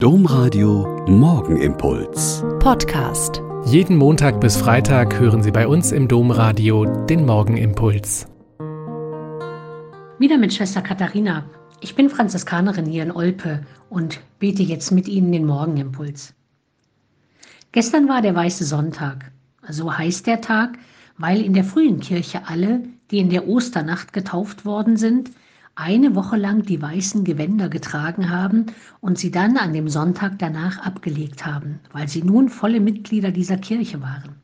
Domradio 0.00 1.04
Morgenimpuls. 1.08 2.44
Podcast. 2.60 3.42
Jeden 3.66 3.96
Montag 3.96 4.40
bis 4.40 4.56
Freitag 4.56 5.18
hören 5.18 5.42
Sie 5.42 5.50
bei 5.50 5.66
uns 5.66 5.90
im 5.90 6.06
Domradio 6.06 6.84
den 6.84 7.26
Morgenimpuls. 7.26 8.28
Wieder 10.20 10.38
mit 10.38 10.54
Schwester 10.54 10.82
Katharina. 10.82 11.46
Ich 11.80 11.96
bin 11.96 12.10
Franziskanerin 12.10 12.86
hier 12.86 13.02
in 13.02 13.10
Olpe 13.10 13.66
und 13.90 14.20
bete 14.38 14.62
jetzt 14.62 14.92
mit 14.92 15.08
Ihnen 15.08 15.32
den 15.32 15.44
Morgenimpuls. 15.44 16.32
Gestern 17.72 18.08
war 18.08 18.22
der 18.22 18.36
Weiße 18.36 18.66
Sonntag. 18.66 19.32
So 19.68 19.98
heißt 19.98 20.28
der 20.28 20.40
Tag, 20.40 20.78
weil 21.16 21.40
in 21.40 21.54
der 21.54 21.64
frühen 21.64 21.98
Kirche 21.98 22.42
alle, 22.46 22.84
die 23.10 23.18
in 23.18 23.30
der 23.30 23.48
Osternacht 23.48 24.12
getauft 24.12 24.64
worden 24.64 24.96
sind, 24.96 25.32
eine 25.78 26.16
Woche 26.16 26.36
lang 26.36 26.62
die 26.62 26.82
weißen 26.82 27.22
Gewänder 27.22 27.68
getragen 27.68 28.30
haben 28.30 28.66
und 29.00 29.16
sie 29.16 29.30
dann 29.30 29.56
an 29.56 29.72
dem 29.72 29.88
Sonntag 29.88 30.36
danach 30.38 30.78
abgelegt 30.78 31.46
haben, 31.46 31.78
weil 31.92 32.08
sie 32.08 32.22
nun 32.22 32.48
volle 32.48 32.80
Mitglieder 32.80 33.30
dieser 33.30 33.58
Kirche 33.58 34.02
waren. 34.02 34.34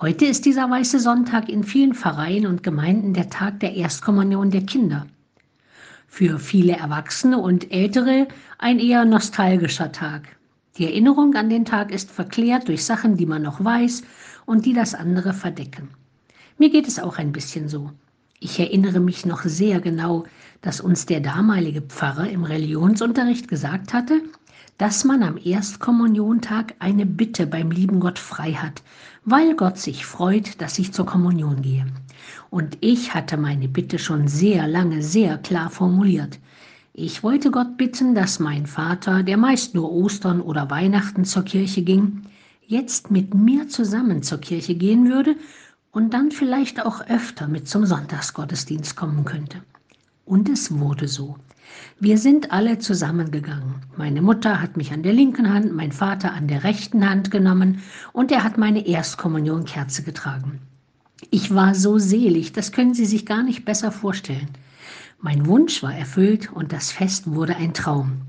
Heute 0.00 0.26
ist 0.26 0.44
dieser 0.44 0.70
weiße 0.70 1.00
Sonntag 1.00 1.48
in 1.48 1.64
vielen 1.64 1.94
Pfarreien 1.94 2.46
und 2.46 2.62
Gemeinden 2.62 3.12
der 3.12 3.28
Tag 3.28 3.58
der 3.58 3.74
Erstkommunion 3.74 4.52
der 4.52 4.62
Kinder. 4.62 5.06
Für 6.06 6.38
viele 6.38 6.76
Erwachsene 6.76 7.38
und 7.38 7.72
Ältere 7.72 8.28
ein 8.58 8.78
eher 8.78 9.04
nostalgischer 9.04 9.90
Tag. 9.90 10.36
Die 10.78 10.84
Erinnerung 10.84 11.34
an 11.34 11.50
den 11.50 11.64
Tag 11.64 11.90
ist 11.90 12.10
verklärt 12.10 12.68
durch 12.68 12.84
Sachen, 12.84 13.16
die 13.16 13.26
man 13.26 13.42
noch 13.42 13.64
weiß 13.64 14.04
und 14.46 14.64
die 14.64 14.74
das 14.74 14.94
andere 14.94 15.32
verdecken. 15.34 15.88
Mir 16.56 16.70
geht 16.70 16.86
es 16.86 17.00
auch 17.00 17.18
ein 17.18 17.32
bisschen 17.32 17.68
so. 17.68 17.90
Ich 18.42 18.58
erinnere 18.58 19.00
mich 19.00 19.26
noch 19.26 19.42
sehr 19.42 19.82
genau, 19.82 20.24
dass 20.62 20.80
uns 20.80 21.04
der 21.04 21.20
damalige 21.20 21.82
Pfarrer 21.82 22.30
im 22.30 22.44
Religionsunterricht 22.44 23.48
gesagt 23.48 23.92
hatte, 23.92 24.22
dass 24.78 25.04
man 25.04 25.22
am 25.22 25.36
Erstkommuniontag 25.36 26.72
eine 26.78 27.04
Bitte 27.04 27.46
beim 27.46 27.70
lieben 27.70 28.00
Gott 28.00 28.18
frei 28.18 28.54
hat, 28.54 28.82
weil 29.26 29.54
Gott 29.56 29.76
sich 29.76 30.06
freut, 30.06 30.58
dass 30.62 30.78
ich 30.78 30.94
zur 30.94 31.04
Kommunion 31.04 31.60
gehe. 31.60 31.84
Und 32.48 32.78
ich 32.80 33.12
hatte 33.12 33.36
meine 33.36 33.68
Bitte 33.68 33.98
schon 33.98 34.26
sehr 34.26 34.66
lange 34.66 35.02
sehr 35.02 35.36
klar 35.36 35.68
formuliert. 35.68 36.38
Ich 36.94 37.22
wollte 37.22 37.50
Gott 37.50 37.76
bitten, 37.76 38.14
dass 38.14 38.40
mein 38.40 38.64
Vater, 38.64 39.22
der 39.22 39.36
meist 39.36 39.74
nur 39.74 39.92
Ostern 39.92 40.40
oder 40.40 40.70
Weihnachten 40.70 41.26
zur 41.26 41.42
Kirche 41.42 41.82
ging, 41.82 42.22
jetzt 42.66 43.10
mit 43.10 43.34
mir 43.34 43.68
zusammen 43.68 44.22
zur 44.22 44.38
Kirche 44.38 44.74
gehen 44.76 45.10
würde 45.10 45.36
und 45.92 46.14
dann 46.14 46.30
vielleicht 46.30 46.84
auch 46.84 47.00
öfter 47.08 47.48
mit 47.48 47.68
zum 47.68 47.84
Sonntagsgottesdienst 47.86 48.96
kommen 48.96 49.24
könnte. 49.24 49.62
Und 50.24 50.48
es 50.48 50.78
wurde 50.78 51.08
so. 51.08 51.36
Wir 51.98 52.18
sind 52.18 52.52
alle 52.52 52.78
zusammengegangen. 52.78 53.76
Meine 53.96 54.22
Mutter 54.22 54.60
hat 54.60 54.76
mich 54.76 54.92
an 54.92 55.02
der 55.02 55.12
linken 55.12 55.52
Hand, 55.52 55.74
mein 55.74 55.92
Vater 55.92 56.32
an 56.32 56.48
der 56.48 56.64
rechten 56.64 57.08
Hand 57.08 57.30
genommen 57.30 57.82
und 58.12 58.32
er 58.32 58.44
hat 58.44 58.58
meine 58.58 58.86
Erstkommunionkerze 58.86 60.02
getragen. 60.02 60.60
Ich 61.30 61.54
war 61.54 61.74
so 61.74 61.98
selig, 61.98 62.52
das 62.52 62.72
können 62.72 62.94
Sie 62.94 63.04
sich 63.04 63.26
gar 63.26 63.42
nicht 63.42 63.64
besser 63.64 63.92
vorstellen. 63.92 64.48
Mein 65.20 65.46
Wunsch 65.46 65.82
war 65.82 65.94
erfüllt 65.94 66.50
und 66.50 66.72
das 66.72 66.92
Fest 66.92 67.30
wurde 67.30 67.56
ein 67.56 67.74
Traum. 67.74 68.22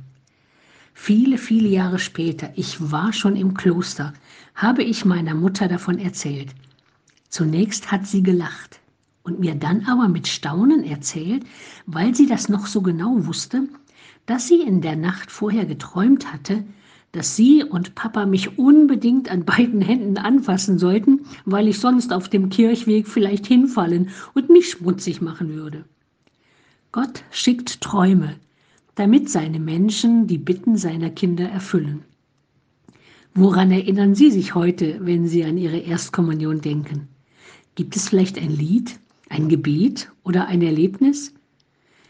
Viele, 0.93 1.37
viele 1.37 1.69
Jahre 1.69 1.99
später, 1.99 2.51
ich 2.55 2.91
war 2.91 3.13
schon 3.13 3.35
im 3.35 3.53
Kloster, 3.53 4.13
habe 4.55 4.83
ich 4.83 5.05
meiner 5.05 5.33
Mutter 5.33 5.67
davon 5.67 5.97
erzählt. 5.97 6.49
Zunächst 7.31 7.93
hat 7.93 8.05
sie 8.05 8.23
gelacht 8.23 8.81
und 9.23 9.39
mir 9.39 9.55
dann 9.55 9.85
aber 9.85 10.09
mit 10.09 10.27
Staunen 10.27 10.83
erzählt, 10.83 11.45
weil 11.85 12.13
sie 12.13 12.27
das 12.27 12.49
noch 12.49 12.67
so 12.67 12.81
genau 12.81 13.25
wusste, 13.25 13.69
dass 14.25 14.49
sie 14.49 14.61
in 14.61 14.81
der 14.81 14.97
Nacht 14.97 15.31
vorher 15.31 15.65
geträumt 15.65 16.33
hatte, 16.33 16.65
dass 17.13 17.37
sie 17.37 17.63
und 17.63 17.95
Papa 17.95 18.25
mich 18.25 18.59
unbedingt 18.59 19.31
an 19.31 19.45
beiden 19.45 19.79
Händen 19.79 20.17
anfassen 20.17 20.77
sollten, 20.77 21.21
weil 21.45 21.69
ich 21.69 21.79
sonst 21.79 22.11
auf 22.11 22.27
dem 22.27 22.49
Kirchweg 22.49 23.07
vielleicht 23.07 23.47
hinfallen 23.47 24.09
und 24.33 24.49
mich 24.49 24.69
schmutzig 24.69 25.21
machen 25.21 25.53
würde. 25.53 25.85
Gott 26.91 27.23
schickt 27.31 27.79
Träume, 27.79 28.35
damit 28.95 29.29
seine 29.29 29.61
Menschen 29.61 30.27
die 30.27 30.37
Bitten 30.37 30.75
seiner 30.75 31.09
Kinder 31.09 31.47
erfüllen. 31.47 32.03
Woran 33.33 33.71
erinnern 33.71 34.15
Sie 34.15 34.31
sich 34.31 34.53
heute, 34.53 34.99
wenn 34.99 35.29
Sie 35.29 35.45
an 35.45 35.57
Ihre 35.57 35.77
Erstkommunion 35.77 36.59
denken? 36.59 37.07
Gibt 37.75 37.95
es 37.95 38.09
vielleicht 38.09 38.37
ein 38.37 38.49
Lied, 38.49 38.99
ein 39.29 39.47
Gebet 39.47 40.11
oder 40.23 40.47
ein 40.47 40.61
Erlebnis? 40.61 41.33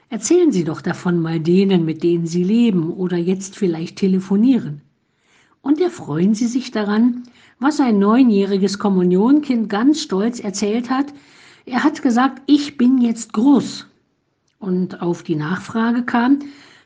Erzählen 0.09 0.51
Sie 0.51 0.63
doch 0.63 0.81
davon 0.81 1.19
mal 1.19 1.39
denen, 1.39 1.85
mit 1.85 2.01
denen 2.03 2.25
Sie 2.25 2.44
leben 2.44 2.91
oder 2.91 3.17
jetzt 3.17 3.55
vielleicht 3.55 3.97
telefonieren. 3.97 4.81
Und 5.61 5.79
erfreuen 5.79 6.33
Sie 6.33 6.47
sich 6.47 6.72
daran, 6.72 7.23
was 7.59 7.79
ein 7.79 7.99
neunjähriges 7.99 8.79
Kommunionkind 8.79 9.69
ganz 9.69 10.01
stolz 10.01 10.39
erzählt 10.39 10.89
hat. 10.89 11.13
Er 11.66 11.83
hat 11.83 12.01
gesagt, 12.01 12.41
ich 12.47 12.75
bin 12.75 12.97
jetzt 12.97 13.33
groß. 13.33 13.85
Und 14.57 15.01
auf 15.01 15.22
die 15.22 15.35
Nachfrage 15.35 16.03
kam, 16.03 16.39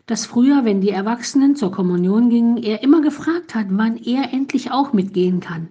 dass 0.06 0.26
früher, 0.26 0.66
wenn 0.66 0.82
die 0.82 0.90
Erwachsenen 0.90 1.56
zur 1.56 1.72
Kommunion 1.72 2.30
gingen, 2.30 2.58
er 2.58 2.84
immer 2.84 3.02
gefragt 3.02 3.56
hat, 3.56 3.68
wann 3.70 3.96
er 3.96 4.34
endlich 4.34 4.72
auch 4.72 4.92
mitgehen 4.92 5.40
kann. 5.40 5.70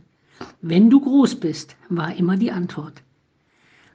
Wenn 0.62 0.90
du 0.90 1.00
groß 1.00 1.36
bist, 1.36 1.76
war 1.88 2.16
immer 2.16 2.36
die 2.36 2.50
Antwort. 2.50 3.02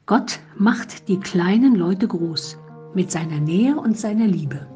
Gott 0.05 0.39
macht 0.57 1.07
die 1.07 1.19
kleinen 1.19 1.75
Leute 1.75 2.07
groß 2.07 2.57
mit 2.93 3.11
seiner 3.11 3.39
Nähe 3.39 3.75
und 3.75 3.97
seiner 3.97 4.25
Liebe. 4.25 4.67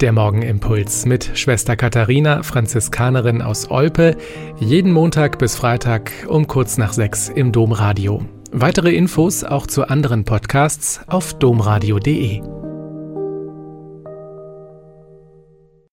Der 0.00 0.12
Morgenimpuls 0.12 1.06
mit 1.06 1.30
Schwester 1.34 1.74
Katharina, 1.74 2.44
Franziskanerin 2.44 3.42
aus 3.42 3.68
Olpe, 3.70 4.16
jeden 4.58 4.92
Montag 4.92 5.38
bis 5.38 5.56
Freitag 5.56 6.12
um 6.28 6.46
kurz 6.46 6.78
nach 6.78 6.92
sechs 6.92 7.28
im 7.28 7.50
Domradio. 7.50 8.22
Weitere 8.52 8.94
Infos 8.94 9.42
auch 9.44 9.66
zu 9.66 9.88
anderen 9.88 10.24
Podcasts 10.24 11.00
auf 11.08 11.34
domradio.de. 11.34 12.57